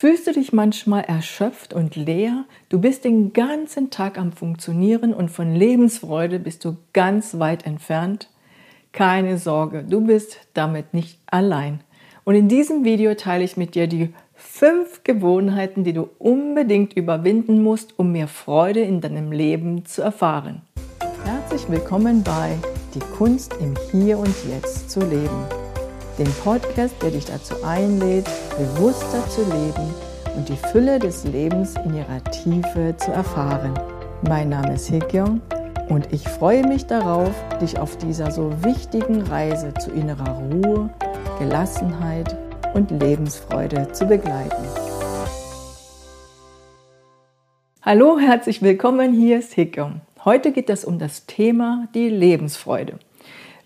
[0.00, 2.44] Fühlst du dich manchmal erschöpft und leer?
[2.68, 8.30] Du bist den ganzen Tag am Funktionieren und von Lebensfreude bist du ganz weit entfernt?
[8.92, 11.80] Keine Sorge, du bist damit nicht allein.
[12.22, 17.60] Und in diesem Video teile ich mit dir die fünf Gewohnheiten, die du unbedingt überwinden
[17.60, 20.62] musst, um mehr Freude in deinem Leben zu erfahren.
[21.24, 22.56] Herzlich willkommen bei
[22.94, 25.57] Die Kunst im Hier und Jetzt zu leben
[26.18, 28.26] den Podcast, der dich dazu einlädt,
[28.58, 29.94] bewusster zu leben
[30.36, 33.78] und die Fülle des Lebens in ihrer Tiefe zu erfahren.
[34.28, 35.40] Mein Name ist Hikyon
[35.88, 40.90] und ich freue mich darauf, dich auf dieser so wichtigen Reise zu innerer Ruhe,
[41.38, 42.36] Gelassenheit
[42.74, 44.64] und Lebensfreude zu begleiten.
[47.82, 50.00] Hallo, herzlich willkommen, hier ist Hikyon.
[50.24, 52.98] Heute geht es um das Thema die Lebensfreude.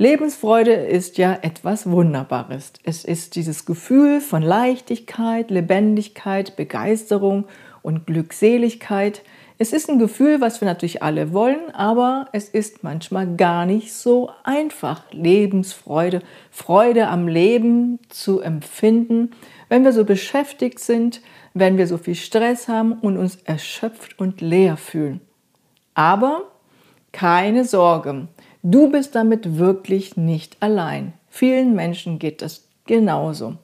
[0.03, 2.73] Lebensfreude ist ja etwas Wunderbares.
[2.83, 7.45] Es ist dieses Gefühl von Leichtigkeit, Lebendigkeit, Begeisterung
[7.83, 9.23] und Glückseligkeit.
[9.59, 13.95] Es ist ein Gefühl, was wir natürlich alle wollen, aber es ist manchmal gar nicht
[13.95, 19.31] so einfach, Lebensfreude, Freude am Leben zu empfinden,
[19.69, 21.21] wenn wir so beschäftigt sind,
[21.55, 25.21] wenn wir so viel Stress haben und uns erschöpft und leer fühlen.
[25.95, 26.51] Aber
[27.13, 28.27] keine Sorge,
[28.65, 31.15] Du bist damit wirklich nicht allein.
[31.29, 33.55] Vielen Menschen geht das genauso.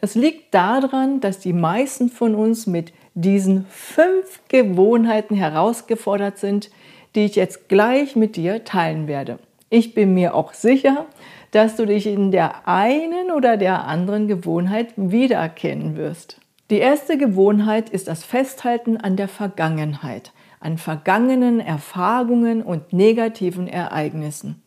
[0.00, 6.70] Das liegt daran, dass die meisten von uns mit diesen fünf Gewohnheiten herausgefordert sind,
[7.16, 9.40] die ich jetzt gleich mit dir teilen werde.
[9.68, 11.06] Ich bin mir auch sicher,
[11.50, 16.40] dass du dich in der einen oder der anderen Gewohnheit wiedererkennen wirst.
[16.70, 20.30] Die erste Gewohnheit ist das Festhalten an der Vergangenheit
[20.66, 24.60] an vergangenen Erfahrungen und negativen Ereignissen.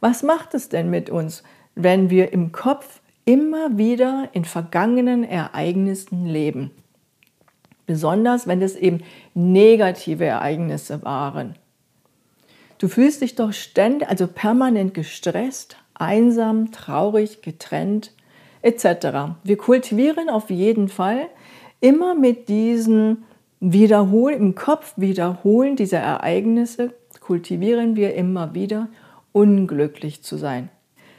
[0.00, 1.42] Was macht es denn mit uns,
[1.74, 6.70] wenn wir im Kopf immer wieder in vergangenen Ereignissen leben?
[7.84, 9.02] Besonders wenn es eben
[9.34, 11.56] negative Ereignisse waren.
[12.78, 18.14] Du fühlst dich doch ständig, also permanent gestresst, einsam, traurig, getrennt
[18.62, 19.34] etc.
[19.44, 21.28] Wir kultivieren auf jeden Fall
[21.80, 23.24] immer mit diesen
[23.60, 28.88] Wiederholen, im Kopf wiederholen diese Ereignisse, kultivieren wir immer wieder,
[29.32, 30.70] unglücklich zu sein.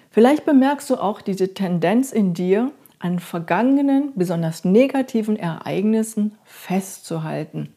[0.10, 7.74] Vielleicht bemerkst du auch diese Tendenz in dir, an vergangenen, besonders negativen Ereignissen festzuhalten.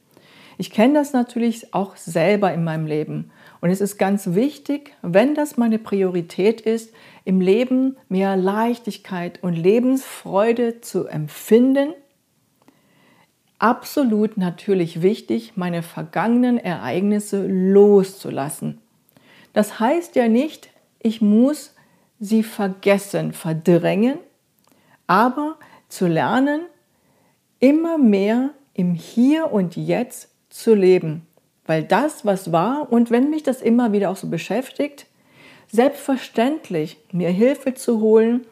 [0.59, 3.31] Ich kenne das natürlich auch selber in meinem Leben.
[3.61, 6.93] Und es ist ganz wichtig, wenn das meine Priorität ist,
[7.25, 11.95] im Leben mehr Leichtigkeit und Lebensfreude zu empfinden,
[13.63, 18.81] absolut natürlich wichtig, meine vergangenen Ereignisse loszulassen.
[19.53, 21.75] Das heißt ja nicht, ich muss
[22.19, 24.19] sie vergessen, verdrängen,
[25.07, 25.57] aber
[25.89, 26.63] zu lernen,
[27.61, 31.27] immer mehr im Hier und Jetzt zu leben.
[31.65, 35.07] Weil das, was war, und wenn mich das immer wieder auch so beschäftigt,
[35.71, 38.45] selbstverständlich mir Hilfe zu holen,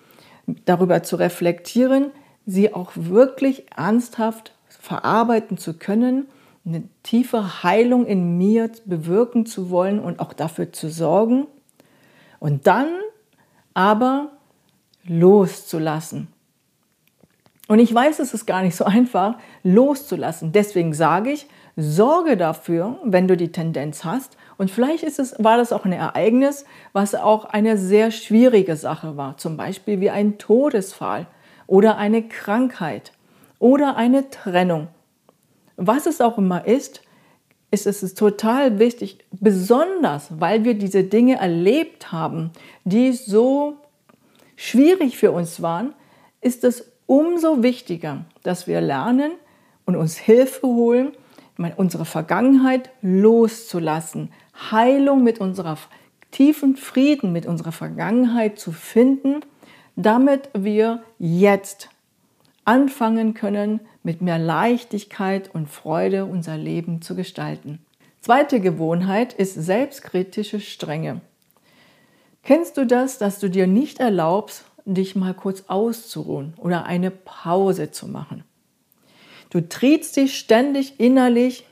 [0.64, 2.12] darüber zu reflektieren,
[2.46, 6.26] sie auch wirklich ernsthaft verarbeiten zu können,
[6.66, 11.46] eine tiefe Heilung in mir bewirken zu wollen und auch dafür zu sorgen
[12.38, 12.88] und dann
[13.74, 14.32] aber
[15.04, 16.28] loszulassen.
[17.68, 20.50] Und ich weiß, es ist gar nicht so einfach, loszulassen.
[20.52, 24.36] Deswegen sage ich, sorge dafür, wenn du die Tendenz hast.
[24.58, 29.16] Und vielleicht ist es, war das auch ein Ereignis, was auch eine sehr schwierige Sache
[29.16, 29.36] war.
[29.36, 31.26] Zum Beispiel wie ein Todesfall
[31.66, 33.12] oder eine Krankheit
[33.60, 34.88] oder eine Trennung.
[35.76, 37.02] Was es auch immer ist,
[37.70, 42.50] ist es total wichtig, besonders weil wir diese Dinge erlebt haben,
[42.82, 43.76] die so
[44.56, 45.94] schwierig für uns waren,
[46.40, 49.30] ist es umso wichtiger, dass wir lernen
[49.84, 51.12] und uns Hilfe holen,
[51.76, 54.32] unsere Vergangenheit loszulassen,
[54.70, 55.76] Heilung mit unserer
[56.30, 59.40] tiefen Frieden mit unserer Vergangenheit zu finden,
[59.96, 61.90] damit wir jetzt
[62.64, 67.84] anfangen können, mit mehr Leichtigkeit und Freude unser Leben zu gestalten.
[68.20, 71.20] Zweite Gewohnheit ist selbstkritische Strenge.
[72.42, 77.90] Kennst du das, dass du dir nicht erlaubst, dich mal kurz auszuruhen oder eine Pause
[77.90, 78.44] zu machen?
[79.50, 81.66] Du triebst dich ständig innerlich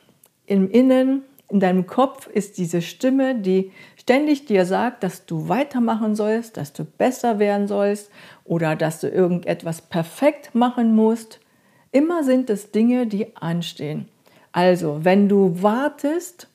[0.47, 6.15] im Innen, in deinem Kopf ist diese Stimme, die ständig dir sagt, dass du weitermachen
[6.15, 8.11] sollst, dass du besser werden sollst
[8.45, 11.41] oder dass du irgendetwas perfekt machen musst.
[11.91, 14.09] Immer sind es Dinge, die anstehen.
[14.53, 16.49] Also, wenn du wartest,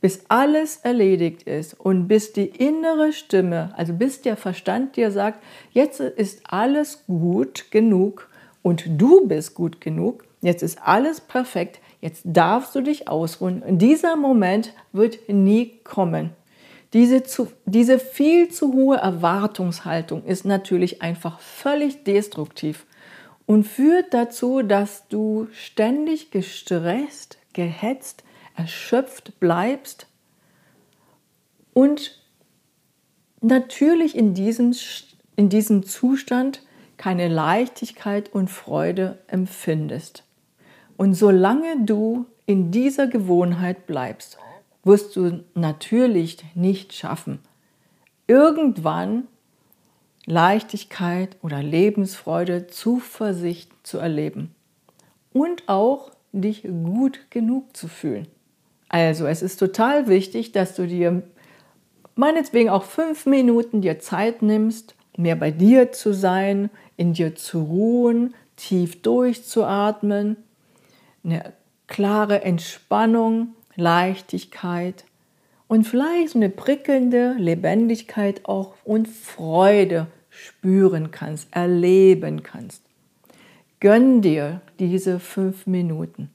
[0.00, 5.42] bis alles erledigt ist und bis die innere Stimme, also bis der Verstand dir sagt,
[5.72, 8.28] jetzt ist alles gut genug
[8.62, 13.62] und du bist gut genug, jetzt ist alles perfekt, jetzt darfst du dich ausruhen.
[13.78, 16.30] Dieser Moment wird nie kommen.
[16.92, 22.86] Diese, zu, diese viel zu hohe Erwartungshaltung ist natürlich einfach völlig destruktiv
[23.44, 28.24] und führt dazu, dass du ständig gestresst, gehetzt,
[28.56, 30.06] erschöpft bleibst
[31.74, 32.22] und
[33.40, 34.74] natürlich in diesem,
[35.36, 36.62] in diesem Zustand
[36.96, 40.24] keine Leichtigkeit und Freude empfindest.
[40.98, 44.36] Und solange du in dieser Gewohnheit bleibst,
[44.82, 47.38] wirst du natürlich nicht schaffen,
[48.26, 49.28] irgendwann
[50.26, 54.54] Leichtigkeit oder Lebensfreude, Zuversicht zu erleben
[55.32, 58.26] und auch dich gut genug zu fühlen.
[58.88, 61.22] Also es ist total wichtig, dass du dir
[62.16, 67.62] meinetwegen auch fünf Minuten dir Zeit nimmst, mehr bei dir zu sein, in dir zu
[67.62, 70.36] ruhen, tief durchzuatmen,
[71.28, 71.52] eine
[71.86, 75.04] klare Entspannung, Leichtigkeit
[75.68, 82.82] und vielleicht eine prickelnde Lebendigkeit auch und Freude spüren kannst, erleben kannst.
[83.80, 86.30] Gönn dir diese fünf Minuten.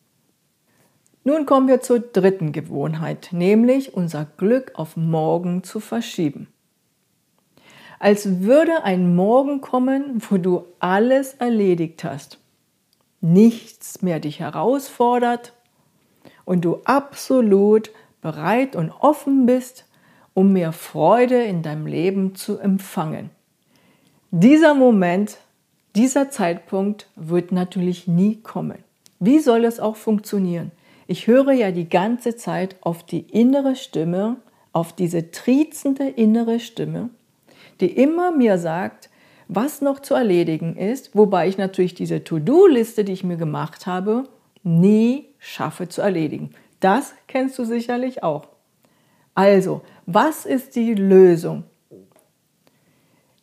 [1.26, 6.48] Nun kommen wir zur dritten Gewohnheit, nämlich unser Glück auf morgen zu verschieben.
[8.00, 12.40] Als würde ein Morgen kommen, wo du alles erledigt hast,
[13.24, 15.54] nichts mehr dich herausfordert
[16.46, 17.92] und du absolut
[18.22, 19.86] bereit und offen bist,
[20.34, 23.30] um mehr Freude in deinem Leben zu empfangen.
[24.32, 25.38] Dieser Moment,
[25.96, 28.80] dieser Zeitpunkt wird natürlich nie kommen.
[29.20, 30.72] Wie soll es auch funktionieren?
[31.08, 34.38] Ich höre ja die ganze Zeit auf die innere Stimme,
[34.72, 37.10] auf diese trizende innere Stimme,
[37.80, 39.10] die immer mir sagt,
[39.48, 44.26] was noch zu erledigen ist, wobei ich natürlich diese To-Do-Liste, die ich mir gemacht habe,
[44.64, 46.52] nie schaffe zu erledigen.
[46.80, 48.48] Das kennst du sicherlich auch.
[49.36, 51.64] Also, was ist die Lösung?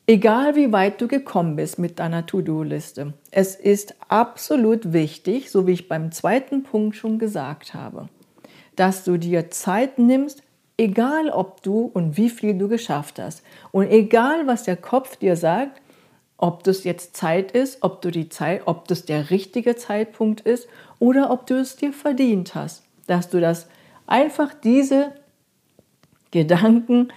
[0.06, 5.72] Egal wie weit du gekommen bist mit deiner To-Do-Liste, es ist absolut wichtig, so wie
[5.72, 8.08] ich beim zweiten Punkt schon gesagt habe,
[8.74, 10.42] dass du dir Zeit nimmst,
[10.76, 13.42] egal ob du und wie viel du geschafft hast.
[13.70, 15.80] Und egal was der Kopf dir sagt,
[16.40, 20.68] ob das jetzt Zeit ist, ob du die Zeit, ob das der richtige Zeitpunkt ist
[20.98, 23.68] oder ob du es dir verdient hast, dass du das
[24.06, 25.12] einfach diese
[26.30, 27.08] Gedanken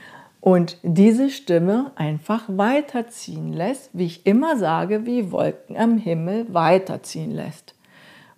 [0.41, 7.31] und diese Stimme einfach weiterziehen lässt, wie ich immer sage, wie Wolken am Himmel weiterziehen
[7.31, 7.75] lässt.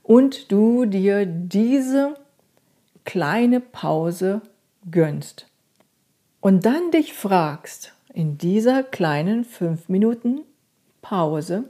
[0.04, 2.14] Und du dir diese
[3.06, 4.42] kleine Pause
[4.92, 5.48] gönnst.
[6.42, 10.42] Und dann dich fragst, in dieser kleinen fünf Minuten
[11.08, 11.66] Pause,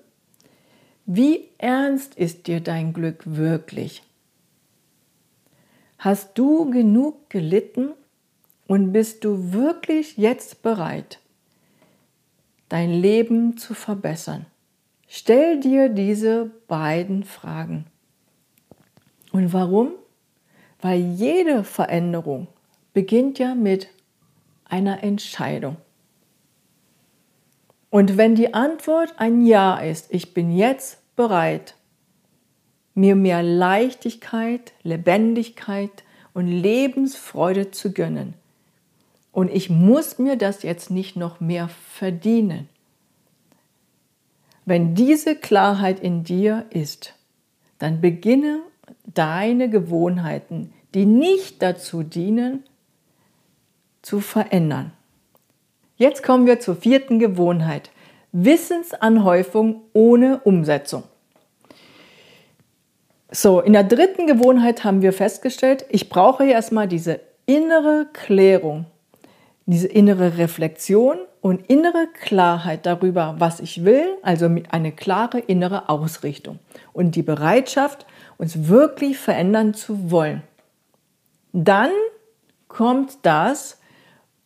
[1.06, 4.02] wie ernst ist dir dein Glück wirklich?
[5.98, 7.90] Hast du genug gelitten
[8.66, 11.20] und bist du wirklich jetzt bereit,
[12.70, 14.46] dein Leben zu verbessern?
[15.10, 17.88] Stell dir diese beiden Fragen.
[19.34, 19.92] Und warum?
[20.80, 22.48] Weil jede Veränderung
[22.94, 23.90] beginnt ja mit
[24.64, 25.76] einer Entscheidung.
[27.96, 31.76] Und wenn die Antwort ein Ja ist, ich bin jetzt bereit,
[32.94, 38.34] mir mehr Leichtigkeit, Lebendigkeit und Lebensfreude zu gönnen,
[39.32, 42.68] und ich muss mir das jetzt nicht noch mehr verdienen.
[44.66, 47.14] Wenn diese Klarheit in dir ist,
[47.80, 48.60] dann beginne
[49.06, 52.66] deine Gewohnheiten, die nicht dazu dienen,
[54.02, 54.92] zu verändern.
[55.98, 57.92] Jetzt kommen wir zur vierten Gewohnheit.
[58.32, 61.04] Wissensanhäufung ohne Umsetzung.
[63.32, 68.86] So, in der dritten Gewohnheit haben wir festgestellt, ich brauche erstmal diese innere Klärung
[69.66, 76.60] diese innere Reflexion und innere Klarheit darüber, was ich will, also eine klare innere Ausrichtung
[76.94, 78.06] und die Bereitschaft,
[78.38, 80.44] uns wirklich verändern zu wollen.
[81.54, 81.92] Dann
[82.68, 83.80] kommt das,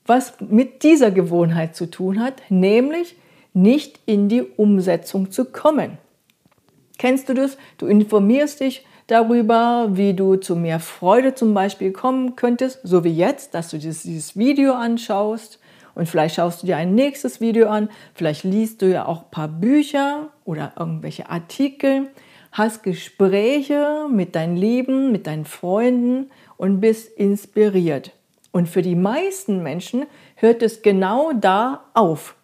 [0.09, 3.15] was mit dieser Gewohnheit zu tun hat, nämlich
[3.53, 5.97] nicht in die Umsetzung zu kommen.
[6.97, 7.57] Kennst du das?
[7.77, 13.13] Du informierst dich darüber, wie du zu mehr Freude zum Beispiel kommen könntest, so wie
[13.13, 15.59] jetzt, dass du dieses Video anschaust
[15.95, 19.31] und vielleicht schaust du dir ein nächstes Video an, vielleicht liest du ja auch ein
[19.31, 22.09] paar Bücher oder irgendwelche Artikel,
[22.51, 28.11] hast Gespräche mit deinen Lieben, mit deinen Freunden und bist inspiriert.
[28.51, 32.35] Und für die meisten Menschen hört es genau da auf.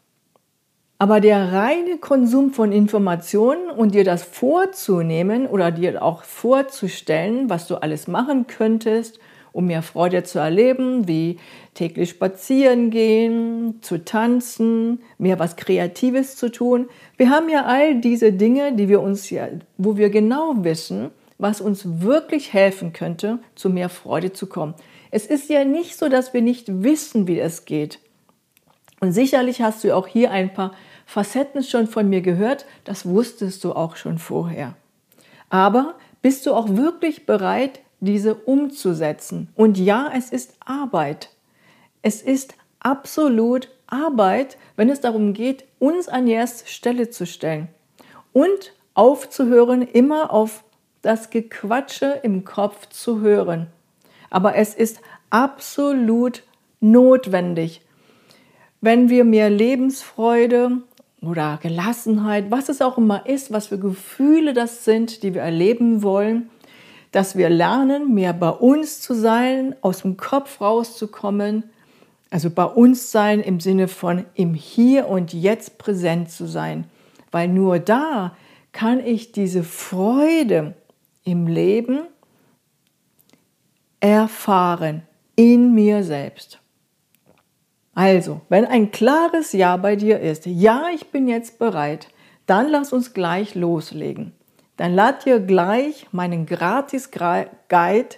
[0.98, 7.68] Aber der reine Konsum von Informationen und dir das vorzunehmen oder dir auch vorzustellen, was
[7.68, 9.20] du alles machen könntest,
[9.52, 11.38] um mehr Freude zu erleben, wie
[11.74, 16.88] täglich spazieren gehen, zu tanzen, mehr was Kreatives zu tun.
[17.18, 19.48] Wir haben ja all diese Dinge, die wir uns ja,
[19.78, 24.74] wo wir genau wissen, was uns wirklich helfen könnte, zu mehr Freude zu kommen.
[25.12, 28.00] Es ist ja nicht so, dass wir nicht wissen, wie es geht.
[29.00, 30.74] Und sicherlich hast du auch hier ein paar
[31.06, 34.76] Facetten schon von mir gehört, das wusstest du auch schon vorher.
[35.50, 39.50] Aber bist du auch wirklich bereit, diese umzusetzen?
[39.56, 41.30] Und ja, es ist Arbeit.
[42.02, 47.68] Es ist absolut Arbeit, wenn es darum geht, uns an die erste Stelle zu stellen
[48.34, 50.65] und aufzuhören, immer auf
[51.06, 53.68] das Gequatsche im Kopf zu hören.
[54.30, 56.44] Aber es ist absolut
[56.80, 57.82] notwendig,
[58.82, 60.80] wenn wir mehr Lebensfreude
[61.22, 66.04] oder Gelassenheit, was es auch immer ist, was für Gefühle das sind, die wir erleben
[66.04, 66.50] wollen,
[67.12, 71.64] dass wir lernen, mehr bei uns zu sein, aus dem Kopf rauszukommen,
[72.30, 76.86] also bei uns sein im Sinne von im Hier und Jetzt präsent zu sein,
[77.32, 78.36] weil nur da
[78.74, 80.74] kann ich diese Freude
[81.26, 82.08] im Leben
[84.00, 85.04] erfahren
[85.36, 86.62] in mir selbst.
[87.94, 92.10] Also, wenn ein klares Ja bei dir ist, ja, ich bin jetzt bereit,
[92.46, 94.34] dann lass uns gleich loslegen.
[94.78, 98.16] Dann lad dir gleich meinen gratis Guide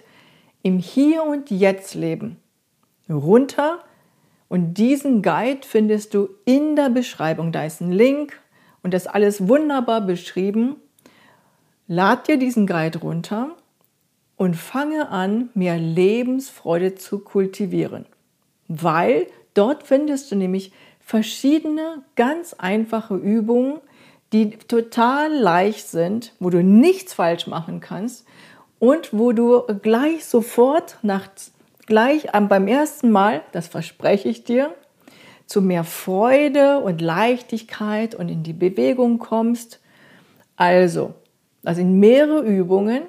[0.62, 2.36] im Hier und Jetzt Leben
[3.08, 3.80] runter
[4.48, 7.52] und diesen Guide findest du in der Beschreibung.
[7.52, 8.40] Da ist ein Link
[8.82, 10.76] und das alles wunderbar beschrieben.
[11.88, 13.56] Lad dir diesen Guide runter
[14.36, 18.06] und fange an, mehr Lebensfreude zu kultivieren,
[18.68, 19.26] weil
[19.58, 23.80] Dort findest du nämlich verschiedene ganz einfache Übungen,
[24.32, 28.24] die total leicht sind, wo du nichts falsch machen kannst
[28.78, 31.28] und wo du gleich sofort nach
[31.86, 34.72] gleich beim ersten Mal, das verspreche ich dir,
[35.46, 39.80] zu mehr Freude und Leichtigkeit und in die Bewegung kommst.
[40.54, 41.14] Also,
[41.62, 43.02] das sind mehrere Übungen.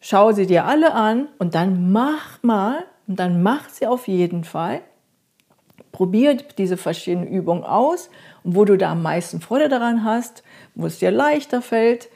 [0.00, 4.44] Schau sie dir alle an und dann mach mal und dann mach sie auf jeden
[4.44, 4.80] Fall.
[5.92, 8.10] Probier diese verschiedenen Übungen aus
[8.44, 10.42] und wo du da am meisten Freude daran hast,
[10.74, 12.08] wo es dir leichter fällt,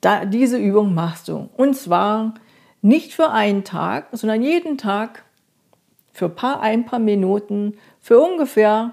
[0.00, 1.48] da, diese Übung machst du.
[1.56, 2.34] Und zwar
[2.82, 5.24] nicht für einen Tag, sondern jeden Tag
[6.12, 8.92] für paar, ein paar Minuten, für ungefähr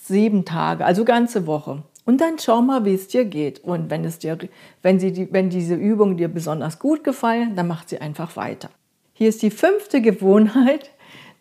[0.00, 1.82] sieben Tage, also ganze Woche.
[2.04, 3.64] Und dann schau mal, wie es dir geht.
[3.64, 4.38] Und wenn, es dir,
[4.82, 8.68] wenn, sie, wenn diese Übungen dir besonders gut gefallen, dann macht sie einfach weiter.
[9.14, 10.90] Hier ist die fünfte Gewohnheit,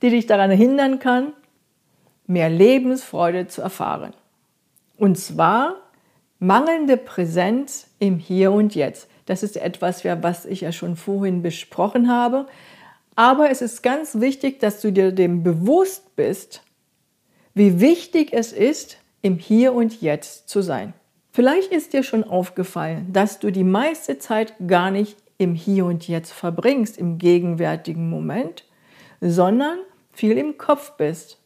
[0.01, 1.33] die dich daran hindern kann,
[2.27, 4.13] mehr Lebensfreude zu erfahren.
[4.97, 5.75] Und zwar
[6.39, 9.07] mangelnde Präsenz im Hier und Jetzt.
[9.25, 12.47] Das ist etwas, was ich ja schon vorhin besprochen habe.
[13.15, 16.63] Aber es ist ganz wichtig, dass du dir dem bewusst bist,
[17.53, 20.93] wie wichtig es ist, im Hier und Jetzt zu sein.
[21.31, 26.07] Vielleicht ist dir schon aufgefallen, dass du die meiste Zeit gar nicht im Hier und
[26.07, 28.65] Jetzt verbringst, im gegenwärtigen Moment,
[29.19, 29.79] sondern
[30.11, 31.39] viel im Kopf bist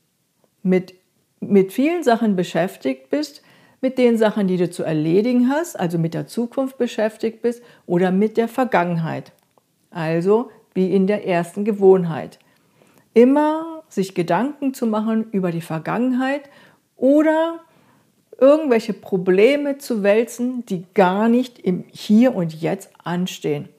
[0.61, 0.95] mit,
[1.39, 3.43] mit vielen Sachen beschäftigt bist,
[3.79, 8.11] mit den Sachen, die du zu erledigen hast, also mit der Zukunft beschäftigt bist oder
[8.11, 9.31] mit der Vergangenheit.
[9.91, 12.39] Also wie in der ersten Gewohnheit.
[13.13, 16.49] Immer sich Gedanken zu machen über die Vergangenheit
[16.97, 17.59] oder
[18.39, 23.69] irgendwelche Probleme zu wälzen, die gar nicht im Hier und Jetzt anstehen.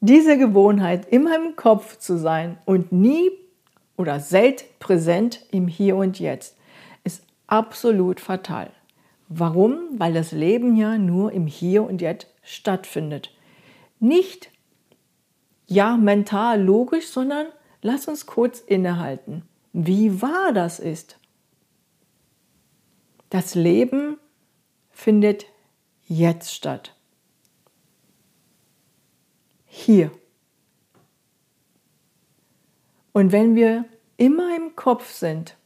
[0.00, 3.30] Diese Gewohnheit, immer im Kopf zu sein und nie
[3.96, 6.56] oder selten präsent im Hier und Jetzt,
[7.04, 8.70] ist absolut fatal.
[9.28, 9.78] Warum?
[9.98, 13.30] Weil das Leben ja nur im Hier und Jetzt stattfindet.
[13.98, 14.50] Nicht
[15.66, 17.46] ja mental logisch, sondern
[17.82, 19.42] lass uns kurz innehalten.
[19.72, 21.18] Wie wahr das ist.
[23.34, 24.18] Das Leben
[24.90, 25.46] findet
[26.06, 26.94] jetzt statt.
[29.64, 30.12] Hier.
[33.10, 33.86] Und wenn wir
[34.18, 35.56] immer im Kopf sind,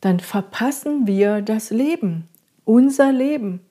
[0.00, 2.28] dann verpassen wir das Leben,
[2.64, 3.64] unser Leben.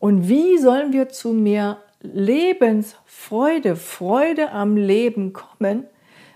[0.00, 5.86] Und wie sollen wir zu mehr Lebensfreude, Freude am Leben kommen,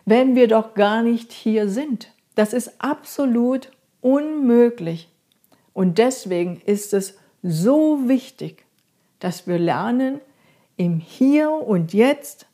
[0.04, 2.14] wenn wir doch gar nicht hier sind?
[2.37, 5.09] Das ist absolut unmöglich.
[5.73, 8.64] Und deswegen ist es so wichtig,
[9.19, 10.21] dass wir lernen,
[10.76, 12.47] im Hier und Jetzt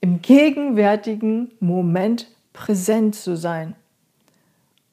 [0.00, 3.74] im gegenwärtigen Moment präsent zu sein.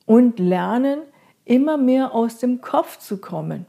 [0.05, 0.99] und lernen,
[1.45, 3.65] immer mehr aus dem Kopf zu kommen.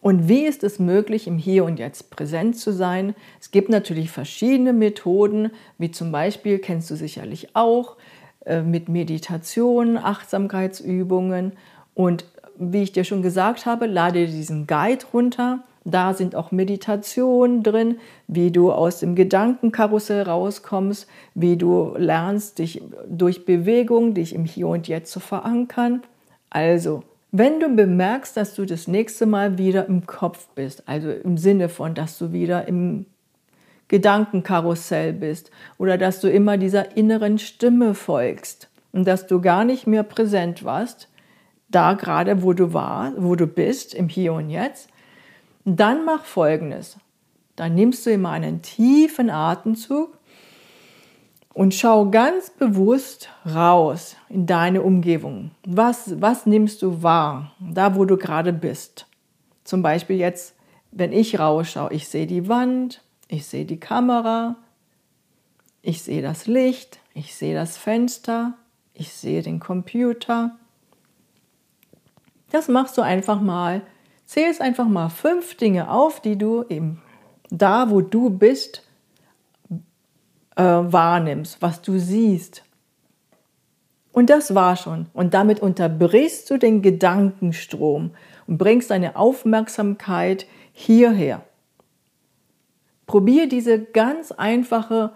[0.00, 3.14] Und wie ist es möglich, im Hier und Jetzt präsent zu sein?
[3.40, 7.96] Es gibt natürlich verschiedene Methoden, wie zum Beispiel, kennst du sicherlich auch,
[8.64, 11.52] mit Meditation, Achtsamkeitsübungen.
[11.94, 12.24] Und
[12.56, 15.60] wie ich dir schon gesagt habe, lade diesen Guide runter.
[15.84, 22.82] Da sind auch Meditationen drin, wie du aus dem Gedankenkarussell rauskommst, wie du lernst, dich
[23.06, 26.02] durch Bewegung, dich im Hier und Jetzt zu verankern.
[26.48, 31.36] Also, wenn du bemerkst, dass du das nächste Mal wieder im Kopf bist, also im
[31.36, 33.04] Sinne von, dass du wieder im
[33.94, 39.86] Gedankenkarussell bist oder dass du immer dieser inneren Stimme folgst und dass du gar nicht
[39.86, 41.08] mehr präsent warst,
[41.68, 44.88] da gerade wo du warst, wo du bist, im Hier und Jetzt,
[45.64, 46.96] dann mach folgendes.
[47.54, 50.18] Dann nimmst du immer einen tiefen Atemzug
[51.52, 55.52] und schau ganz bewusst raus in deine Umgebung.
[55.64, 59.06] Was, was nimmst du wahr, da wo du gerade bist?
[59.62, 60.56] Zum Beispiel jetzt,
[60.90, 64.56] wenn ich rausschaue, ich sehe die Wand, ich sehe die Kamera,
[65.82, 68.54] ich sehe das Licht, ich sehe das Fenster,
[68.92, 70.56] ich sehe den Computer.
[72.50, 73.82] Das machst du einfach mal
[74.26, 77.02] Zählst einfach mal fünf Dinge auf, die du eben
[77.50, 78.82] da, wo du bist,
[80.56, 82.64] äh, wahrnimmst, was du siehst.
[84.12, 85.06] Und das war schon.
[85.12, 88.12] Und damit unterbrichst du den Gedankenstrom
[88.46, 91.42] und bringst deine Aufmerksamkeit hierher.
[93.06, 95.12] Probier diese ganz einfache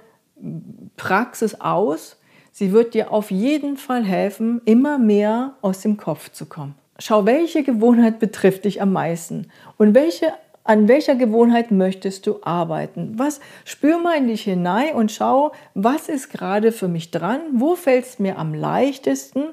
[0.97, 2.21] Praxis aus.
[2.53, 6.75] Sie wird dir auf jeden Fall helfen, immer mehr aus dem Kopf zu kommen.
[6.99, 10.33] Schau, welche Gewohnheit betrifft dich am meisten und welche,
[10.65, 13.13] an welcher Gewohnheit möchtest du arbeiten?
[13.17, 17.41] Was spür mal in dich hinein und schau, was ist gerade für mich dran?
[17.53, 19.45] Wo fällt es mir am leichtesten?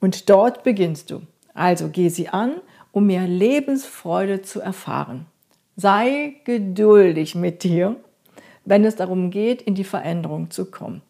[0.00, 1.22] Und dort beginnst du.
[1.54, 2.52] Also geh sie an,
[2.92, 5.26] um mehr Lebensfreude zu erfahren.
[5.76, 7.96] Sei geduldig mit dir,
[8.64, 11.02] wenn es darum geht, in die Veränderung zu kommen.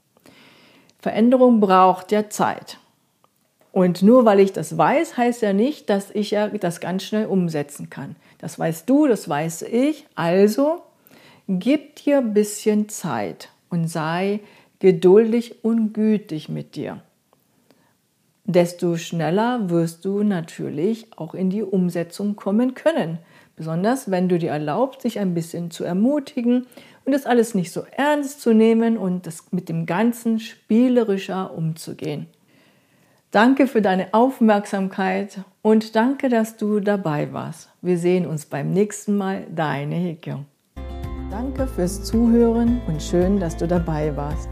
[0.98, 2.78] Veränderung braucht ja Zeit.
[3.70, 7.26] Und nur weil ich das weiß, heißt ja nicht, dass ich ja das ganz schnell
[7.26, 8.16] umsetzen kann.
[8.38, 10.06] Das weißt du, das weiß ich.
[10.14, 10.82] Also
[11.46, 14.40] gib dir ein bisschen Zeit und sei
[14.78, 17.02] geduldig und gütig mit dir.
[18.44, 23.18] Desto schneller wirst du natürlich auch in die Umsetzung kommen können.
[23.56, 26.66] Besonders wenn du dir erlaubst, dich ein bisschen zu ermutigen
[27.06, 32.26] und das alles nicht so ernst zu nehmen und das mit dem Ganzen spielerischer umzugehen.
[33.30, 37.70] Danke für deine Aufmerksamkeit und danke, dass du dabei warst.
[37.80, 39.46] Wir sehen uns beim nächsten Mal.
[39.54, 40.44] Deine Hicke.
[41.30, 44.48] Danke fürs Zuhören und schön, dass du dabei warst.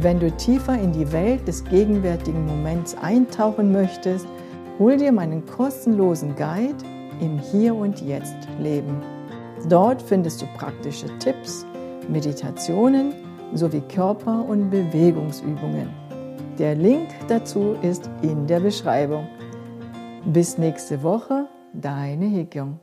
[0.00, 4.26] Wenn du tiefer in die Welt des gegenwärtigen Moments eintauchen möchtest,
[4.78, 6.76] hol dir meinen kostenlosen Guide
[7.20, 9.02] im Hier und Jetzt Leben.
[9.68, 11.66] Dort findest du praktische Tipps,
[12.08, 13.12] Meditationen
[13.54, 15.88] sowie Körper- und Bewegungsübungen.
[16.58, 19.26] Der Link dazu ist in der Beschreibung.
[20.26, 22.78] Bis nächste Woche, deine Hikyong.